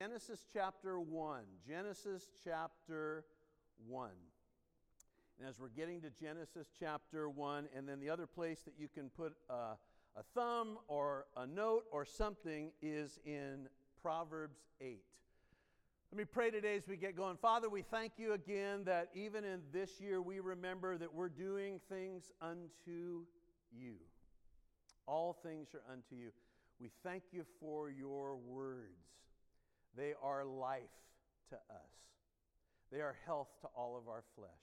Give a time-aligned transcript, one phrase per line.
[0.00, 1.40] Genesis chapter 1.
[1.66, 3.24] Genesis chapter
[3.88, 4.10] 1.
[5.40, 8.86] And as we're getting to Genesis chapter 1, and then the other place that you
[8.86, 9.52] can put a,
[10.14, 13.68] a thumb or a note or something is in
[14.00, 15.02] Proverbs 8.
[16.12, 17.36] Let me pray today as we get going.
[17.36, 21.80] Father, we thank you again that even in this year we remember that we're doing
[21.88, 23.24] things unto
[23.76, 23.94] you.
[25.08, 26.30] All things are unto you.
[26.80, 29.08] We thank you for your words.
[29.98, 30.94] They are life
[31.50, 31.92] to us,
[32.92, 34.62] they are health to all of our flesh.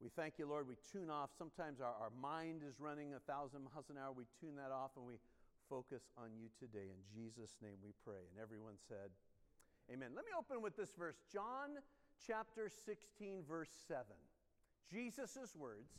[0.00, 0.66] We thank you, Lord.
[0.66, 1.30] We tune off.
[1.36, 4.12] Sometimes our, our mind is running a thousand miles an hour.
[4.12, 5.20] We tune that off and we
[5.68, 6.90] focus on you today.
[6.90, 8.26] In Jesus' name we pray.
[8.32, 9.12] And everyone said,
[9.92, 10.10] Amen.
[10.16, 11.76] Let me open with this verse John
[12.26, 14.04] chapter 16, verse 7.
[14.90, 15.92] Jesus' words.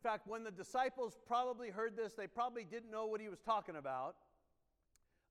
[0.00, 3.40] In fact, when the disciples probably heard this, they probably didn't know what he was
[3.40, 4.16] talking about.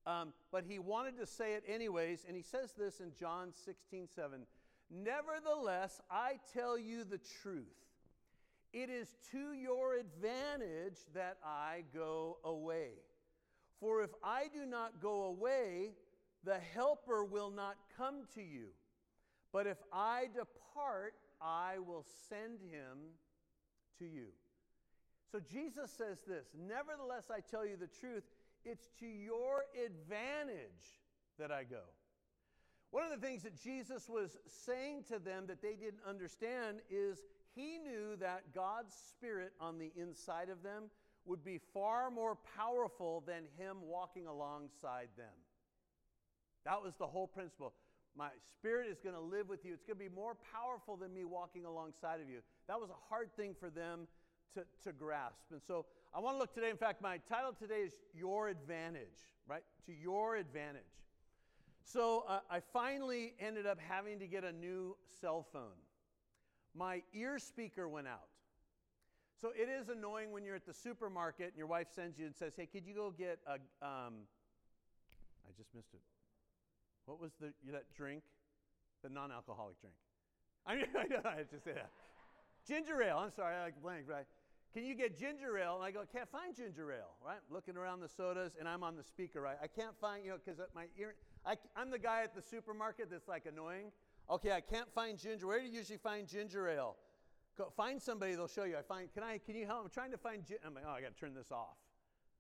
[0.06, 4.08] Um, but he wanted to say it anyways, and he says this in John 16,
[4.14, 4.42] 7.
[4.92, 7.64] Nevertheless, I tell you the truth.
[8.74, 12.90] It is to your advantage that I go away.
[13.80, 15.92] For if I do not go away,
[16.44, 18.68] the Helper will not come to you.
[19.52, 22.98] But if I depart, I will send him
[24.00, 24.28] to you.
[25.32, 28.24] So Jesus says this Nevertheless, I tell you the truth,
[28.66, 31.02] it's to your advantage
[31.40, 31.82] that I go.
[32.92, 37.24] One of the things that Jesus was saying to them that they didn't understand is
[37.56, 40.84] he knew that God's Spirit on the inside of them
[41.26, 45.34] would be far more powerful than him walking alongside them.
[46.66, 47.74] That was the whole principle.
[48.16, 49.74] My spirit is going to live with you.
[49.74, 52.40] It's going to be more powerful than me walking alongside of you.
[52.68, 54.08] That was a hard thing for them
[54.54, 55.52] to, to grasp.
[55.52, 56.70] And so I want to look today.
[56.70, 59.64] In fact, my title today is Your Advantage, right?
[59.88, 60.82] To Your Advantage.
[61.84, 65.82] So uh, I finally ended up having to get a new cell phone.
[66.76, 68.28] My ear speaker went out.
[69.42, 72.36] So it is annoying when you're at the supermarket and your wife sends you and
[72.36, 73.54] says, Hey, could you go get a.
[73.86, 74.14] Um,
[75.46, 76.02] I just missed it.
[77.06, 78.22] What was the, that drink?
[79.04, 79.96] The non alcoholic drink.
[80.66, 81.90] I mean, I know, I just say that.
[82.68, 83.18] Ginger ale.
[83.18, 84.26] I'm sorry, I like blank, right?
[84.74, 85.76] Can you get ginger ale?
[85.76, 87.38] And I go, can't find ginger ale, right?
[87.52, 89.58] Looking around the sodas, and I'm on the speaker, right?
[89.62, 91.14] I can't find, you know, because my ear,
[91.46, 93.92] I, I'm the guy at the supermarket that's like annoying.
[94.30, 95.46] Okay, I can't find ginger.
[95.46, 96.96] Where do you usually find ginger ale?
[97.56, 98.76] Go, find somebody, they'll show you.
[98.76, 99.84] I find, can I, can you help?
[99.84, 101.78] I'm trying to find, I'm like, oh, I got to turn this off.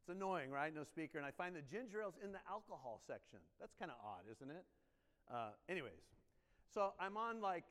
[0.02, 0.74] It's annoying, right?
[0.74, 1.20] No speaker.
[1.20, 3.40] And I find the ginger ale's in the alcohol section.
[3.60, 4.66] That's kind of odd, isn't it?
[5.32, 6.02] Uh, anyways,
[6.74, 7.64] so I'm on like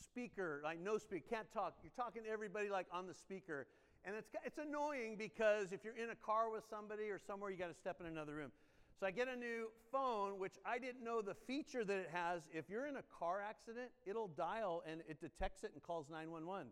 [0.00, 1.74] speaker, like no speaker, can't talk.
[1.82, 3.66] You're talking to everybody like on the speaker.
[4.04, 7.56] And it's, it's annoying because if you're in a car with somebody or somewhere, you
[7.56, 8.50] got to step in another room.
[8.98, 12.42] So I get a new phone, which I didn't know the feature that it has.
[12.52, 16.68] If you're in a car accident, it'll dial and it detects it and calls 911.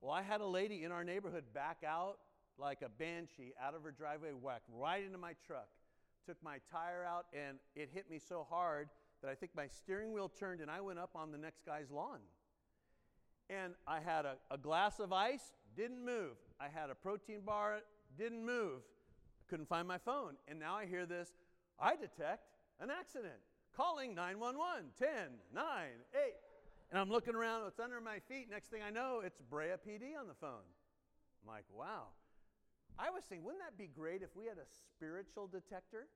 [0.00, 2.18] Well, I had a lady in our neighborhood back out
[2.58, 5.68] like a banshee out of her driveway, whacked right into my truck,
[6.26, 8.88] took my tire out, and it hit me so hard
[9.22, 11.90] that I think my steering wheel turned and I went up on the next guy's
[11.90, 12.18] lawn.
[13.48, 16.36] And I had a, a glass of ice, didn't move.
[16.62, 17.80] I had a protein bar,
[18.16, 18.82] didn't move.
[19.48, 20.34] Couldn't find my phone.
[20.46, 21.32] And now I hear this
[21.80, 22.46] I detect
[22.80, 23.40] an accident.
[23.76, 25.08] Calling 911, 10,
[25.54, 25.64] 9,
[26.14, 26.20] 8.
[26.90, 28.48] And I'm looking around, it's under my feet.
[28.50, 30.68] Next thing I know, it's Brea PD on the phone.
[31.42, 32.08] I'm like, wow.
[32.98, 36.06] I was thinking, wouldn't that be great if we had a spiritual detector?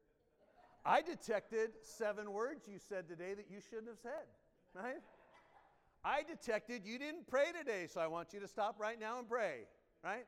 [0.85, 4.29] I detected seven words you said today that you shouldn't have said,
[4.75, 5.03] right?
[6.05, 9.29] I detected you didn't pray today, so I want you to stop right now and
[9.29, 9.63] pray,
[10.05, 10.27] right?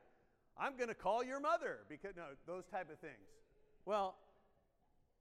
[0.59, 3.13] I'm going to call your mother because, no, those type of things.
[3.85, 4.15] Well,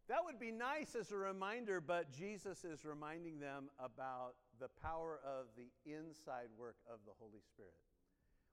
[0.09, 5.21] that would be nice as a reminder, but Jesus is reminding them about the power
[5.25, 7.73] of the inside work of the Holy Spirit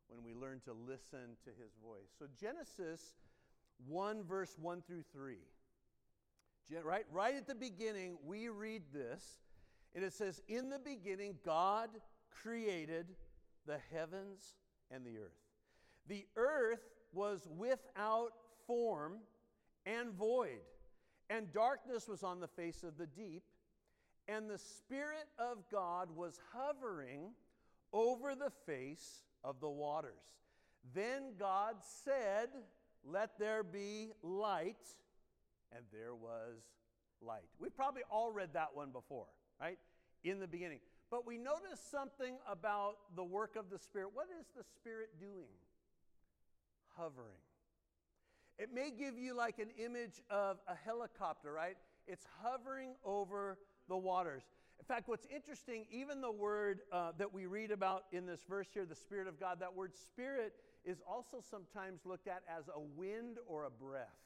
[0.07, 2.11] when we learn to listen to his voice.
[2.19, 3.15] So, Genesis
[3.87, 5.37] 1, verse 1 through 3.
[6.83, 9.39] Right, right at the beginning, we read this,
[9.93, 11.89] and it says, In the beginning, God
[12.29, 13.07] created
[13.65, 14.55] the heavens
[14.91, 15.44] and the earth.
[16.07, 18.31] The earth was without
[18.67, 19.19] form
[19.85, 20.61] and void,
[21.29, 23.43] and darkness was on the face of the deep,
[24.27, 27.31] and the Spirit of God was hovering
[27.93, 30.13] over the face of the waters.
[30.93, 32.49] Then God said,
[33.03, 34.87] Let there be light,
[35.71, 36.61] and there was
[37.21, 37.49] light.
[37.59, 39.27] We've probably all read that one before,
[39.59, 39.77] right?
[40.23, 40.79] In the beginning.
[41.11, 44.09] But we notice something about the work of the Spirit.
[44.13, 45.53] What is the Spirit doing?
[46.97, 47.37] Hovering.
[48.57, 51.75] It may give you like an image of a helicopter, right?
[52.07, 53.57] It's hovering over
[53.89, 54.43] the waters.
[54.79, 58.67] In fact, what's interesting, even the word uh, that we read about in this verse
[58.73, 60.53] here, the Spirit of God, that word Spirit
[60.85, 64.19] is also sometimes looked at as a wind or a breath,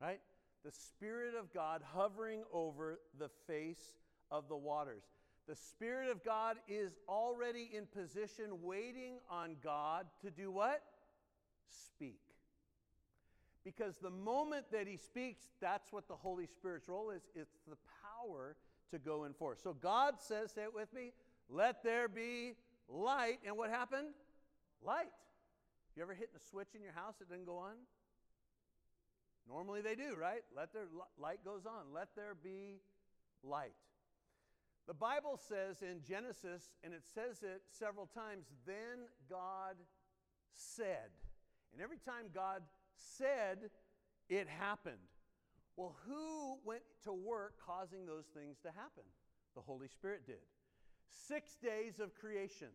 [0.00, 0.20] right?
[0.64, 3.96] The Spirit of God hovering over the face
[4.30, 5.04] of the waters.
[5.48, 10.82] The Spirit of God is already in position, waiting on God to do what?
[11.68, 12.20] Speak.
[13.64, 17.22] Because the moment that He speaks, that's what the Holy Spirit's role is.
[17.34, 18.56] It's the power
[18.90, 19.60] to go and forth.
[19.62, 21.12] So God says, say it with me,
[21.48, 22.54] let there be
[22.88, 23.38] light.
[23.44, 24.08] And what happened?
[24.84, 25.10] Light.
[25.96, 27.74] You ever hit a switch in your house that didn't go on?
[29.48, 30.42] Normally they do, right?
[30.54, 30.86] Let their
[31.18, 31.92] light goes on.
[31.94, 32.80] Let there be
[33.42, 33.74] light.
[34.86, 39.76] The Bible says in Genesis, and it says it several times, then God
[40.52, 41.10] said.
[41.76, 42.62] And every time God
[42.96, 43.68] said,
[44.30, 45.12] it happened.
[45.76, 49.04] Well, who went to work causing those things to happen?
[49.54, 50.40] The Holy Spirit did.
[51.28, 52.72] Six days of creation.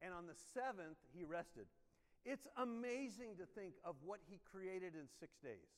[0.00, 1.66] And on the seventh, he rested.
[2.24, 5.76] It's amazing to think of what he created in six days.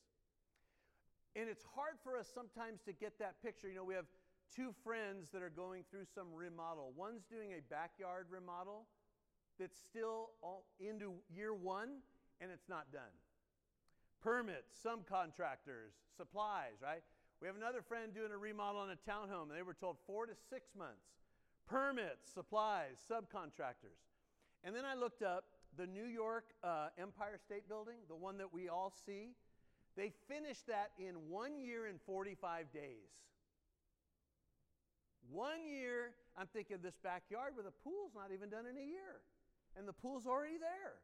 [1.35, 3.67] And it's hard for us sometimes to get that picture.
[3.67, 4.07] You know, we have
[4.55, 6.93] two friends that are going through some remodel.
[6.95, 8.87] One's doing a backyard remodel
[9.59, 10.29] that's still
[10.79, 11.99] into year one
[12.41, 13.13] and it's not done
[14.21, 17.03] permits, some contractors, supplies, right?
[17.41, 20.25] We have another friend doing a remodel on a townhome, and they were told four
[20.25, 21.07] to six months.
[21.67, 23.99] Permits, supplies, subcontractors.
[24.63, 25.45] And then I looked up
[25.77, 29.35] the New York uh, Empire State Building, the one that we all see.
[29.95, 33.07] They finished that in one year and 45 days.
[35.31, 39.21] One year, I'm thinking this backyard where the pool's not even done in a year,
[39.77, 40.95] and the pool's already there.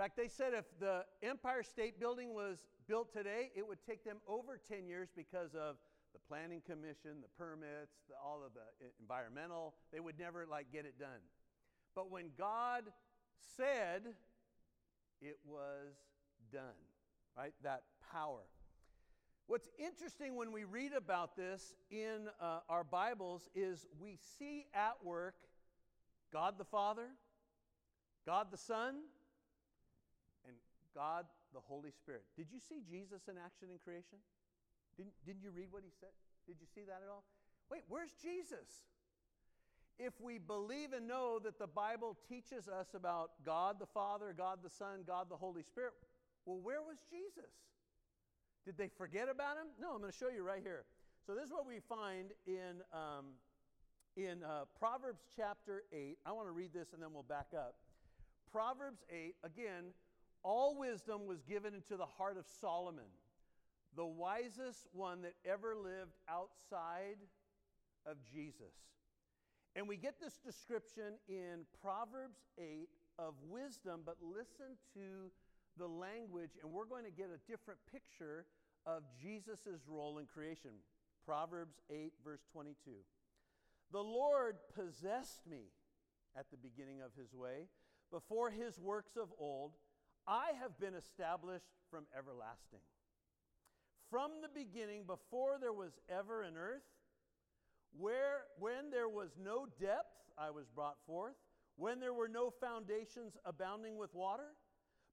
[0.00, 4.16] Fact, they said if the Empire State Building was built today, it would take them
[4.26, 5.76] over 10 years because of
[6.14, 9.74] the planning commission, the permits, the, all of the environmental.
[9.92, 11.20] They would never like get it done.
[11.94, 12.84] But when God
[13.58, 14.14] said,
[15.20, 15.92] it was
[16.50, 16.80] done,
[17.36, 17.52] right?
[17.62, 18.46] That power.
[19.48, 24.94] What's interesting when we read about this in uh, our Bibles is we see at
[25.04, 25.34] work
[26.32, 27.08] God the Father,
[28.24, 28.94] God the Son,
[30.94, 32.22] God the Holy Spirit.
[32.36, 34.18] Did you see Jesus in action in creation?
[34.96, 36.14] Didn't, didn't you read what he said?
[36.46, 37.24] Did you see that at all?
[37.70, 38.86] Wait, where's Jesus?
[39.98, 44.58] If we believe and know that the Bible teaches us about God the Father, God
[44.62, 45.92] the Son, God the Holy Spirit,
[46.46, 47.52] well, where was Jesus?
[48.64, 49.68] Did they forget about him?
[49.80, 50.84] No, I'm going to show you right here.
[51.26, 53.36] So, this is what we find in, um,
[54.16, 56.18] in uh, Proverbs chapter 8.
[56.24, 57.74] I want to read this and then we'll back up.
[58.50, 59.92] Proverbs 8, again,
[60.42, 63.10] all wisdom was given into the heart of Solomon,
[63.96, 67.18] the wisest one that ever lived outside
[68.06, 68.74] of Jesus.
[69.76, 72.88] And we get this description in Proverbs 8
[73.18, 75.30] of wisdom, but listen to
[75.78, 78.46] the language, and we're going to get a different picture
[78.86, 80.70] of Jesus' role in creation.
[81.24, 82.74] Proverbs 8, verse 22.
[83.92, 85.70] The Lord possessed me
[86.36, 87.68] at the beginning of his way,
[88.10, 89.72] before his works of old.
[90.30, 92.78] I have been established from everlasting.
[94.08, 96.86] From the beginning, before there was ever an earth,
[97.98, 101.34] where when there was no depth, I was brought forth,
[101.74, 104.54] when there were no foundations abounding with water,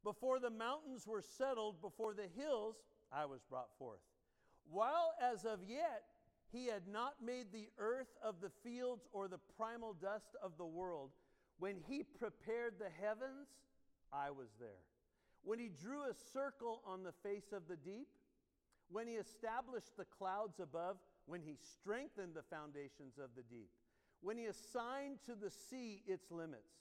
[0.04, 2.76] before the mountains were settled, before the hills,
[3.12, 4.02] I was brought forth.
[4.70, 6.04] While as of yet
[6.52, 10.66] he had not made the earth of the fields or the primal dust of the
[10.66, 11.10] world,
[11.58, 13.48] when he prepared the heavens,
[14.14, 14.86] I was there
[15.48, 18.10] when he drew a circle on the face of the deep,
[18.90, 23.70] when he established the clouds above, when he strengthened the foundations of the deep,
[24.20, 26.76] when he assigned to the sea its limits,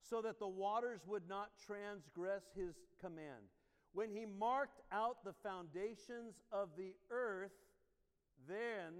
[0.00, 3.50] so that the waters would not transgress his command,
[3.94, 7.50] when he marked out the foundations of the earth,
[8.46, 8.92] then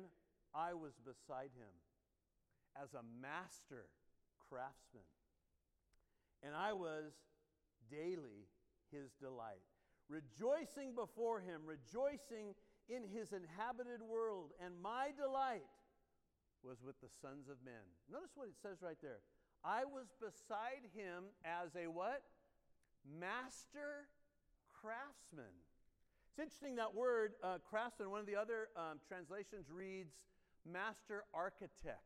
[0.53, 1.71] I was beside him
[2.83, 3.87] as a master
[4.49, 5.05] craftsman.
[6.43, 7.13] And I was
[7.89, 8.49] daily
[8.95, 9.67] his delight.
[10.09, 12.55] Rejoicing before him, rejoicing
[12.89, 15.67] in his inhabited world, and my delight
[16.63, 17.83] was with the sons of men.
[18.11, 19.21] Notice what it says right there.
[19.65, 22.23] I was beside him as a what?
[23.05, 24.09] Master
[24.73, 25.57] craftsman.
[26.31, 30.15] It's interesting that word, uh, craftsman, one of the other um, translations reads
[30.71, 32.05] master architect.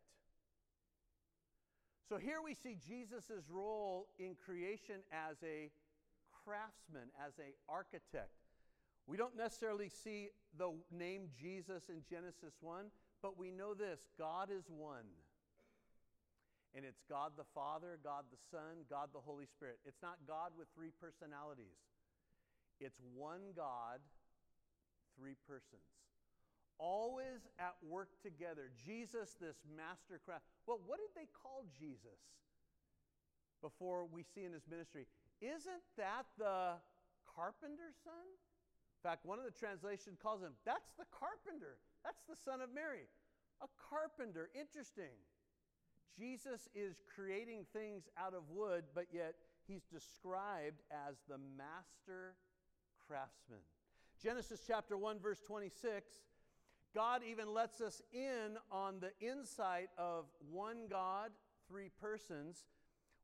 [2.09, 5.71] So here we see Jesus' role in creation as a
[6.49, 8.33] craftsman, as an architect.
[9.05, 12.89] We don't necessarily see the name Jesus in Genesis 1,
[13.21, 15.05] But we know this God is one.
[16.77, 19.81] And it's God the Father, God the Son, God the Holy Spirit.
[19.85, 21.77] It's not God with three personalities.
[22.79, 23.99] It's one God,
[25.19, 25.83] three persons.
[26.79, 28.71] Always at work together.
[28.87, 30.45] Jesus, this master craft.
[30.67, 32.23] Well, what did they call Jesus
[33.61, 35.09] before we see in his ministry?
[35.41, 36.81] Isn't that the
[37.25, 38.27] carpenter's son?
[38.99, 41.79] In fact, one of the translations calls him, that's the carpenter.
[42.05, 43.07] That's the son of Mary.
[43.63, 44.51] A carpenter.
[44.59, 45.15] Interesting.
[46.19, 49.35] Jesus is creating things out of wood, but yet
[49.67, 52.35] he's described as the master
[53.07, 53.61] craftsman.
[54.21, 56.11] Genesis chapter 1, verse 26,
[56.95, 61.31] God even lets us in on the insight of one God,
[61.69, 62.65] three persons,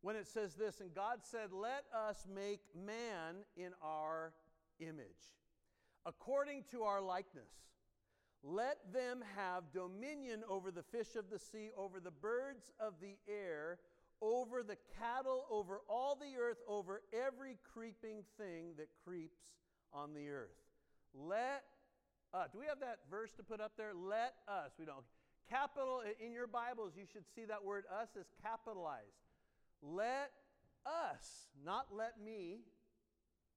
[0.04, 4.34] when it says this And God said, Let us make man in our
[4.78, 5.32] image,
[6.04, 7.50] according to our likeness.
[8.42, 13.16] Let them have dominion over the fish of the sea, over the birds of the
[13.26, 13.78] air,
[14.20, 19.40] over the cattle, over all the earth, over every creeping thing that creeps
[19.94, 20.60] on the earth.
[21.14, 21.64] Let
[22.34, 22.50] us.
[22.52, 23.94] Do we have that verse to put up there?
[23.94, 24.72] Let us.
[24.78, 25.04] We don't.
[25.48, 29.24] Capital in your Bibles, you should see that word us is capitalized.
[29.82, 30.30] Let
[30.86, 32.60] us, not let me,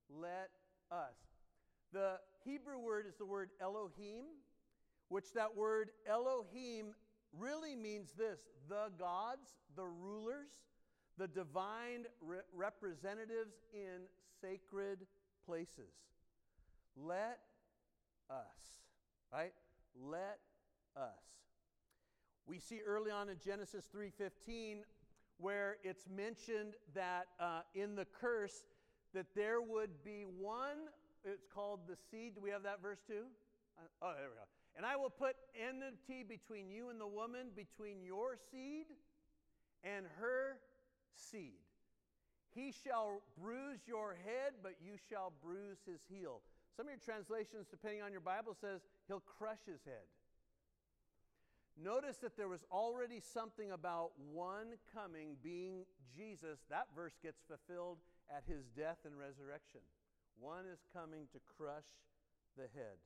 [0.10, 0.50] let
[0.92, 1.16] us.
[1.94, 4.26] The Hebrew word is the word Elohim,
[5.10, 6.94] which that word Elohim
[7.38, 10.50] really means this the gods, the rulers,
[11.18, 14.02] the divine re- representatives in
[14.42, 15.00] sacred
[15.46, 15.94] places.
[16.96, 17.40] Let
[18.30, 18.82] us,
[19.32, 19.54] right?
[19.96, 20.40] Let
[20.96, 21.12] us.
[22.46, 24.84] We see early on in Genesis 3:15
[25.40, 28.64] where it's mentioned that uh, in the curse
[29.14, 30.90] that there would be one
[31.24, 33.26] it's called the seed do we have that verse too?
[33.78, 34.48] Uh, oh there we go.
[34.76, 38.88] And i will put enmity between you and the woman between your seed
[39.84, 40.58] and her
[41.16, 41.60] seed.
[42.54, 46.42] He shall bruise your head but you shall bruise his heel.
[46.76, 50.06] Some of your translations depending on your bible says he'll crush his head
[51.78, 56.60] Notice that there was already something about one coming being Jesus.
[56.70, 58.00] That verse gets fulfilled
[58.34, 59.82] at his death and resurrection.
[60.40, 61.86] One is coming to crush
[62.58, 62.98] the head.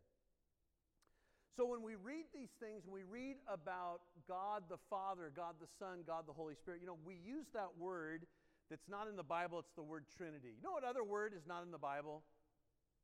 [1.55, 5.67] So when we read these things, when we read about God the Father, God the
[5.77, 8.23] Son, God the Holy Spirit, you know, we use that word
[8.69, 10.55] that's not in the Bible, it's the word Trinity.
[10.55, 12.23] You know what other word is not in the Bible?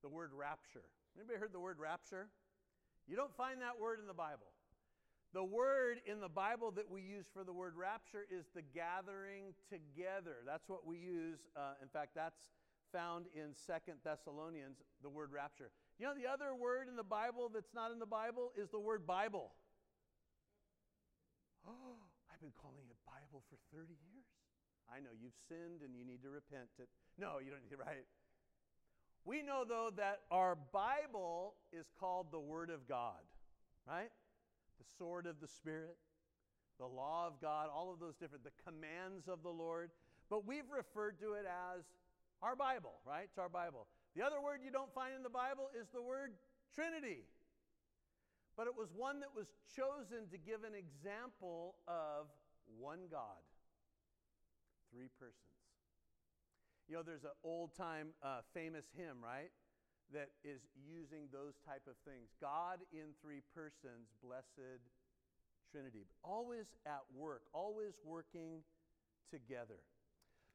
[0.02, 0.88] The word rapture.
[1.18, 2.30] Anybody heard the word rapture?
[3.06, 4.48] You don't find that word in the Bible.
[5.34, 9.54] The word in the Bible that we use for the word rapture is the gathering
[9.70, 10.38] together.
[10.46, 11.40] That's what we use.
[11.56, 12.40] Uh, in fact, that's
[12.94, 15.70] found in Second Thessalonians, the word rapture.
[16.00, 18.80] You know, the other word in the Bible that's not in the Bible is the
[18.80, 19.52] word Bible.
[21.68, 22.00] Oh,
[22.32, 24.30] I've been calling it Bible for 30 years.
[24.88, 26.72] I know you've sinned and you need to repent.
[26.78, 26.84] To,
[27.20, 28.08] no, you don't need to, right?
[29.26, 33.20] We know, though, that our Bible is called the Word of God,
[33.86, 34.10] right?
[34.78, 35.98] The sword of the Spirit,
[36.80, 39.92] the law of God, all of those different, the commands of the Lord.
[40.30, 41.84] But we've referred to it as
[42.42, 43.26] our Bible, right?
[43.26, 43.88] It's our Bible.
[44.16, 46.34] The other word you don't find in the Bible is the word
[46.74, 47.26] Trinity.
[48.56, 52.26] But it was one that was chosen to give an example of
[52.80, 53.42] one God,
[54.92, 55.38] three persons.
[56.90, 59.52] You know, there's an old time uh, famous hymn, right?
[60.14, 62.32] That is using those type of things.
[62.40, 64.80] God in three persons, blessed
[65.72, 66.08] Trinity.
[66.24, 68.64] Always at work, always working
[69.30, 69.80] together.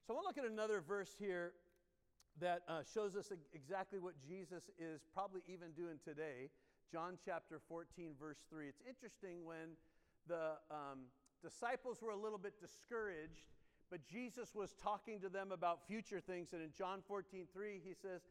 [0.06, 1.52] So I want to look at another verse here
[2.40, 6.49] that uh, shows us exactly what Jesus is probably even doing today.
[6.90, 8.68] John chapter 14, verse 3.
[8.68, 9.76] It's interesting when
[10.28, 11.09] the um,
[11.42, 13.44] disciples were a little bit discouraged,
[13.90, 16.52] but Jesus was talking to them about future things.
[16.52, 18.23] And in John 14, 3, he says,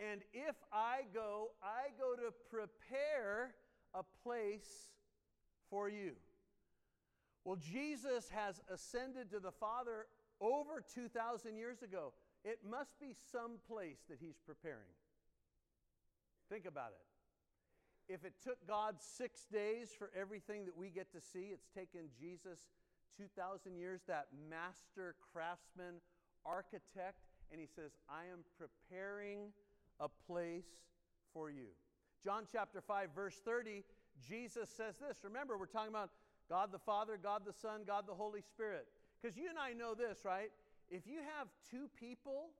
[0.00, 3.54] and if I go, I go to prepare
[3.94, 4.92] a place
[5.70, 6.12] for you.
[7.44, 10.06] Well, Jesus has ascended to the Father
[10.40, 12.12] over 2,000 years ago.
[12.44, 14.94] It must be some place that he's preparing.
[16.48, 18.12] Think about it.
[18.12, 22.08] If it took God six days for everything that we get to see, it's taken
[22.18, 22.68] Jesus
[23.16, 26.00] 2,000 years, that master craftsman,
[26.46, 27.18] architect,
[27.50, 29.52] and he says, I am preparing
[30.00, 30.66] a place
[31.32, 31.68] for you.
[32.22, 33.84] John chapter 5, verse 30,
[34.26, 35.18] Jesus says this.
[35.22, 36.10] Remember, we're talking about
[36.48, 38.86] God the Father, God the Son, God the Holy Spirit.
[39.20, 40.50] Because you and I know this, right?
[40.90, 42.50] If you have two people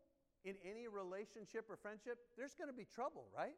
[0.45, 3.57] in any relationship or friendship, there's going to be trouble, right?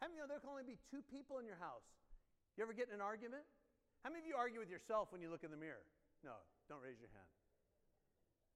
[0.00, 1.84] How many of you know there can only be two people in your house?
[2.56, 3.44] You ever get in an argument?
[4.02, 5.84] How many of you argue with yourself when you look in the mirror?
[6.24, 6.40] No,
[6.72, 7.28] don't raise your hand.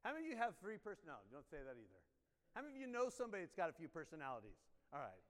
[0.04, 1.32] How many of you have three personalities?
[1.32, 2.00] Don't say that either.
[2.54, 4.56] How many of you know somebody that's got a few personalities?
[4.92, 5.24] All right.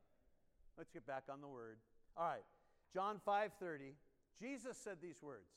[0.77, 1.79] Let's get back on the word.
[2.17, 2.45] All right.
[2.93, 3.97] John 5:30.
[4.39, 5.49] Jesus said these words.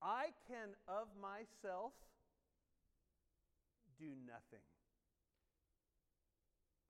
[0.00, 1.92] I can of myself
[3.98, 4.64] do nothing.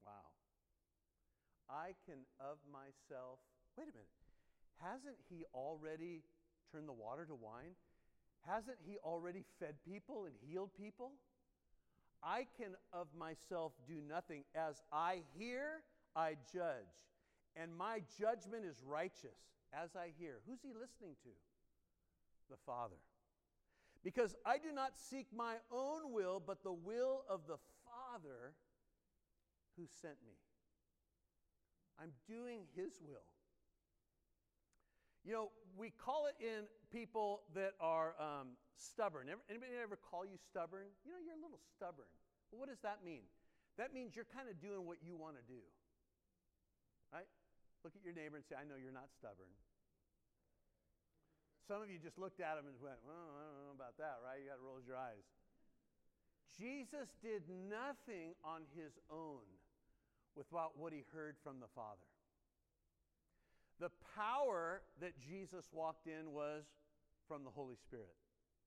[0.04, 0.30] Wow.
[1.68, 3.38] I can of myself.
[3.76, 4.08] Wait a minute.
[4.80, 6.22] Hasn't he already
[6.70, 7.74] turned the water to wine?
[8.46, 11.12] Hasn't he already fed people and healed people?
[12.24, 14.44] I can of myself do nothing.
[14.54, 15.82] As I hear,
[16.16, 17.04] I judge.
[17.56, 19.38] And my judgment is righteous
[19.72, 20.40] as I hear.
[20.46, 21.30] Who's he listening to?
[22.50, 22.96] The Father.
[24.02, 28.54] Because I do not seek my own will, but the will of the Father
[29.76, 30.34] who sent me.
[32.00, 33.26] I'm doing his will.
[35.24, 39.30] You know, we call it in people that are um, stubborn.
[39.30, 40.90] Anybody ever call you stubborn?
[41.06, 42.10] You know, you're a little stubborn.
[42.50, 43.26] Well, what does that mean?
[43.78, 45.62] That means you're kind of doing what you want to do.
[47.10, 47.26] Right?
[47.82, 49.50] Look at your neighbor and say, I know you're not stubborn.
[51.66, 54.20] Some of you just looked at him and went, well, I don't know about that,
[54.20, 54.36] right?
[54.36, 55.24] You got to roll your eyes.
[56.54, 59.42] Jesus did nothing on his own
[60.36, 62.06] without what he heard from the Father.
[63.80, 66.62] The power that Jesus walked in was
[67.26, 68.14] from the Holy Spirit.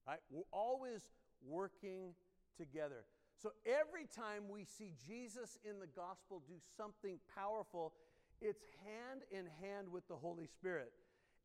[0.07, 0.19] Right?
[0.29, 1.09] We're always
[1.45, 2.13] working
[2.57, 3.03] together.
[3.41, 7.93] So every time we see Jesus in the gospel do something powerful,
[8.41, 10.91] it's hand in hand with the Holy Spirit.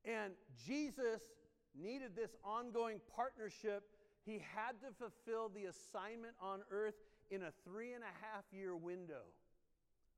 [0.05, 0.33] And
[0.67, 1.21] Jesus
[1.79, 3.83] needed this ongoing partnership.
[4.25, 6.95] He had to fulfill the assignment on earth
[7.31, 9.23] in a three and a half year window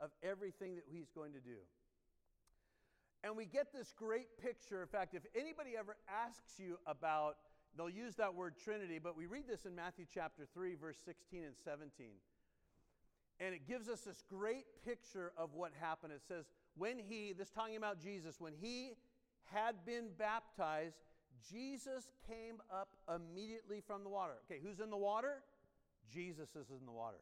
[0.00, 1.56] of everything that he's going to do.
[3.22, 4.82] And we get this great picture.
[4.82, 7.36] In fact, if anybody ever asks you about,
[7.76, 11.44] they'll use that word Trinity, but we read this in Matthew chapter 3, verse 16
[11.44, 12.06] and 17.
[13.40, 16.12] And it gives us this great picture of what happened.
[16.12, 16.44] It says,
[16.76, 18.92] when he, this talking about Jesus, when he
[19.52, 20.96] had been baptized,
[21.50, 24.34] Jesus came up immediately from the water.
[24.48, 25.42] Okay, who's in the water?
[26.12, 27.18] Jesus is in the water.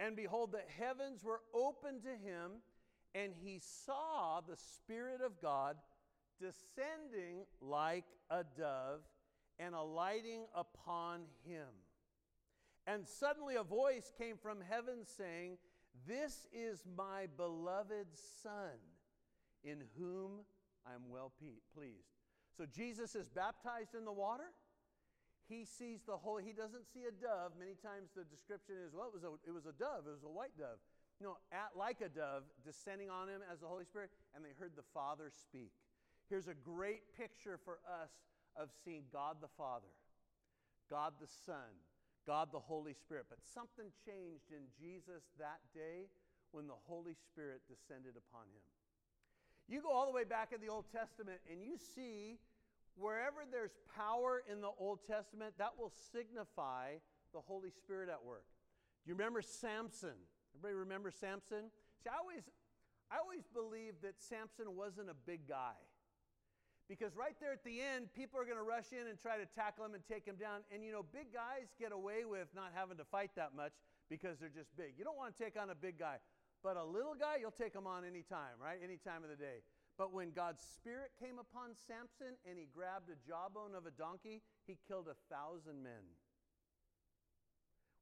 [0.00, 2.62] And behold, the heavens were opened to him
[3.14, 5.76] and he saw the Spirit of God
[6.40, 9.00] descending like a dove
[9.58, 11.68] and alighting upon him.
[12.86, 15.56] And suddenly a voice came from heaven saying,
[16.06, 18.08] This is my beloved
[18.42, 18.76] Son,
[19.62, 20.44] in whom
[20.86, 21.32] I am well
[21.74, 22.12] pleased.
[22.56, 24.52] So Jesus is baptized in the water.
[25.48, 27.52] He sees the whole, he doesn't see a dove.
[27.58, 30.24] Many times the description is, well, it was a, it was a dove, it was
[30.24, 30.78] a white dove
[31.24, 34.76] know, at, like a dove descending on him as the Holy Spirit, and they heard
[34.76, 35.72] the Father speak.
[36.28, 38.12] Here's a great picture for us
[38.56, 39.92] of seeing God the Father,
[40.90, 41.74] God the Son,
[42.26, 43.26] God the Holy Spirit.
[43.28, 46.08] But something changed in Jesus that day
[46.52, 48.64] when the Holy Spirit descended upon him.
[49.66, 52.38] You go all the way back in the Old Testament and you see
[52.96, 56.94] wherever there's power in the Old Testament, that will signify
[57.32, 58.46] the Holy Spirit at work.
[59.04, 60.14] Do you remember Samson?
[60.54, 61.70] Everybody remember Samson?
[62.02, 62.44] See, I always,
[63.10, 65.74] I always believed that Samson wasn't a big guy.
[66.88, 69.48] Because right there at the end, people are going to rush in and try to
[69.48, 70.60] tackle him and take him down.
[70.68, 73.72] And you know, big guys get away with not having to fight that much
[74.12, 74.94] because they're just big.
[74.98, 76.20] You don't want to take on a big guy.
[76.62, 78.80] But a little guy, you'll take him on any time, right?
[78.82, 79.64] Any time of the day.
[79.96, 84.42] But when God's Spirit came upon Samson and he grabbed a jawbone of a donkey,
[84.66, 86.04] he killed a thousand men.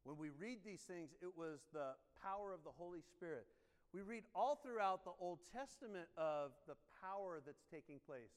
[0.05, 3.47] When we read these things, it was the power of the Holy Spirit.
[3.93, 8.33] We read all throughout the Old Testament of the power that's taking place.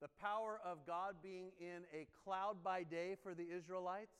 [0.00, 4.16] The power of God being in a cloud by day for the Israelites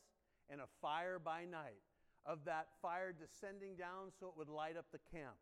[0.50, 1.82] and a fire by night,
[2.24, 5.36] of that fire descending down so it would light up the camp.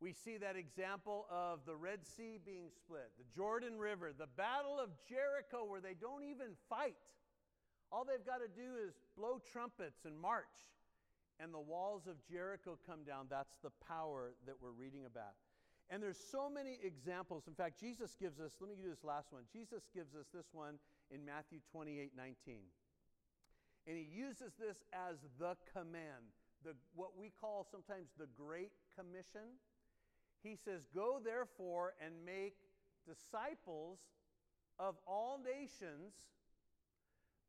[0.00, 4.78] We see that example of the Red Sea being split, the Jordan River, the Battle
[4.78, 6.96] of Jericho, where they don't even fight.
[7.92, 10.66] All they've got to do is blow trumpets and march,
[11.38, 13.26] and the walls of Jericho come down.
[13.30, 15.34] That's the power that we're reading about.
[15.90, 17.44] And there's so many examples.
[17.46, 19.42] In fact, Jesus gives us, let me you this last one.
[19.52, 20.78] Jesus gives us this one
[21.10, 22.56] in Matthew 28 19.
[23.86, 26.32] And he uses this as the command,
[26.64, 29.60] the, what we call sometimes the Great Commission.
[30.42, 32.56] He says, Go therefore and make
[33.06, 33.98] disciples
[34.78, 36.14] of all nations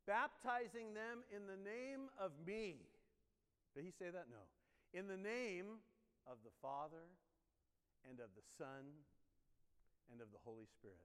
[0.06, 2.76] baptizing them in the name of me.
[3.76, 4.28] Did he say that?
[4.30, 4.43] No.
[4.93, 5.80] In the name
[6.28, 7.10] of the Father
[8.10, 8.86] and of the Son
[10.12, 11.02] and of the Holy Spirit.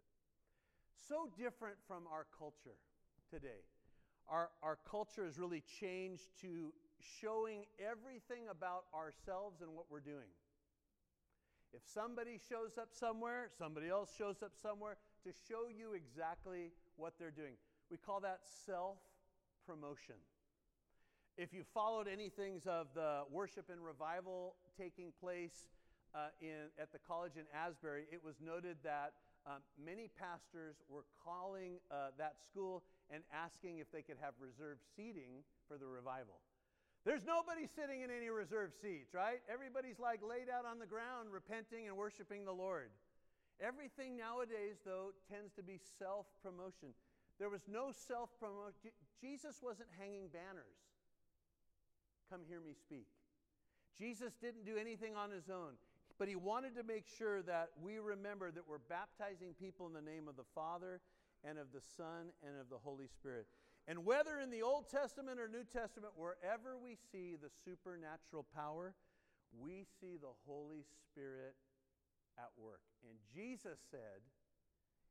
[0.98, 2.78] So different from our culture
[3.30, 3.64] today.
[4.28, 6.72] Our, our culture has really changed to
[7.20, 10.30] showing everything about ourselves and what we're doing.
[11.72, 17.14] If somebody shows up somewhere, somebody else shows up somewhere to show you exactly what
[17.18, 17.54] they're doing.
[17.90, 18.98] We call that self
[19.66, 20.16] promotion.
[21.36, 25.66] If you followed anything of the worship and revival taking place
[26.14, 29.14] uh, in, at the college in Asbury, it was noted that
[29.46, 34.80] um, many pastors were calling uh, that school and asking if they could have reserved
[34.96, 36.38] seating for the revival.
[37.04, 39.40] There's nobody sitting in any reserved seats, right?
[39.48, 42.92] Everybody's like laid out on the ground, repenting and worshiping the Lord.
[43.56, 46.92] Everything nowadays, though, tends to be self promotion.
[47.38, 48.92] There was no self promotion.
[49.20, 50.76] Jesus wasn't hanging banners.
[52.28, 53.08] Come hear me speak.
[53.96, 55.76] Jesus didn't do anything on his own,
[56.20, 60.04] but he wanted to make sure that we remember that we're baptizing people in the
[60.04, 61.00] name of the Father
[61.48, 63.48] and of the Son and of the Holy Spirit.
[63.88, 68.92] And whether in the Old Testament or New Testament, wherever we see the supernatural power,
[69.56, 71.56] we see the Holy Spirit
[72.36, 72.84] at work.
[73.08, 74.20] And Jesus said,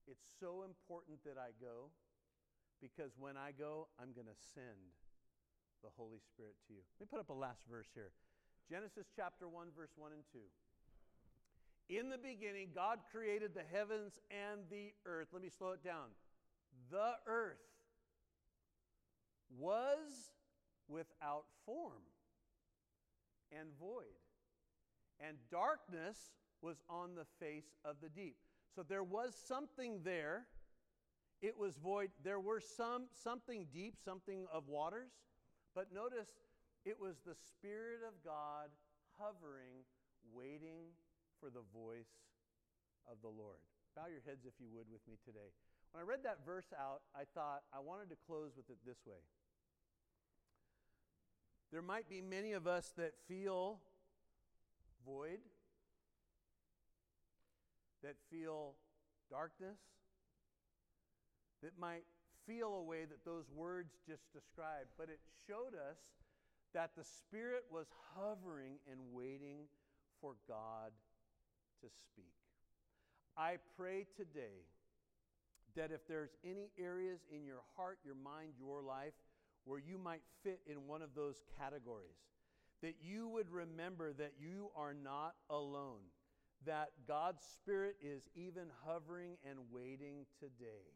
[0.05, 1.89] It's so important that I go
[2.85, 4.93] because when I go, I'm going to send
[5.81, 6.85] the Holy Spirit to you.
[7.01, 8.13] Let me put up a last verse here
[8.69, 10.37] Genesis chapter 1, verse 1 and 2.
[11.89, 15.29] In the beginning, God created the heavens and the earth.
[15.33, 16.05] Let me slow it down.
[16.91, 17.57] The earth
[19.57, 20.31] was
[20.87, 22.03] without form
[23.51, 24.05] and void,
[25.19, 26.17] and darkness
[26.61, 28.37] was on the face of the deep.
[28.75, 30.45] So there was something there.
[31.41, 32.11] It was void.
[32.23, 35.09] There were some something deep, something of waters,
[35.73, 36.29] but notice
[36.85, 38.69] it was the Spirit of God
[39.17, 39.85] hovering,
[40.31, 40.85] waiting
[41.39, 42.11] for the voice
[43.09, 43.59] of the Lord.
[43.95, 45.51] Bow your heads, if you would, with me today.
[45.91, 48.99] When I read that verse out, I thought I wanted to close with it this
[49.05, 49.23] way.
[51.71, 53.79] There might be many of us that feel
[55.05, 55.39] void,
[58.03, 58.75] that feel
[59.29, 59.77] darkness,
[61.61, 62.03] that might
[62.47, 65.97] feel a way that those words just described, but it showed us
[66.73, 69.67] that the Spirit was hovering and waiting
[70.21, 70.91] for God
[71.81, 72.33] to speak.
[73.37, 74.65] I pray today
[75.75, 79.13] that if there's any areas in your heart, your mind, your life
[79.65, 82.17] where you might fit in one of those categories.
[82.81, 85.99] That you would remember that you are not alone,
[86.65, 90.95] that God's Spirit is even hovering and waiting today.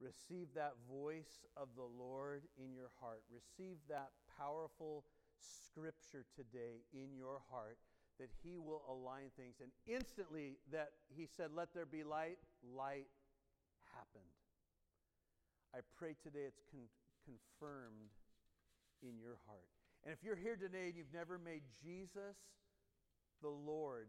[0.00, 3.22] Receive that voice of the Lord in your heart.
[3.30, 5.04] Receive that powerful
[5.40, 7.78] scripture today in your heart
[8.18, 9.56] that He will align things.
[9.62, 13.06] And instantly, that He said, Let there be light, light
[13.94, 14.32] happened.
[15.74, 16.90] I pray today it's con-
[17.24, 18.10] confirmed
[19.02, 19.68] in your heart.
[20.04, 22.36] And if you're here today and you've never made Jesus
[23.42, 24.08] the Lord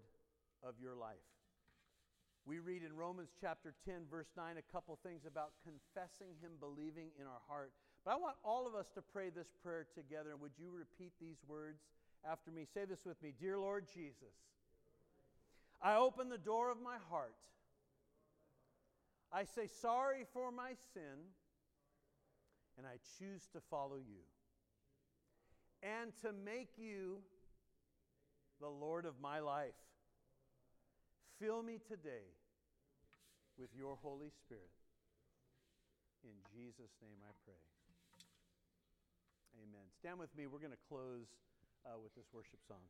[0.64, 1.26] of your life,
[2.46, 7.14] we read in Romans chapter 10, verse 9, a couple things about confessing Him, believing
[7.20, 7.72] in our heart.
[8.06, 10.34] But I want all of us to pray this prayer together.
[10.40, 11.84] Would you repeat these words
[12.30, 12.66] after me?
[12.74, 14.36] Say this with me Dear Lord Jesus,
[15.82, 17.36] I open the door of my heart.
[19.32, 21.30] I say sorry for my sin
[22.78, 24.24] and I choose to follow you.
[25.84, 27.20] And to make you
[28.60, 29.78] the Lord of my life.
[31.40, 32.28] Fill me today
[33.58, 34.72] with your Holy Spirit.
[36.24, 37.64] In Jesus' name I pray.
[39.64, 39.88] Amen.
[40.00, 40.48] Stand with me.
[40.48, 41.28] We're going to close
[41.86, 42.84] uh, with this worship song.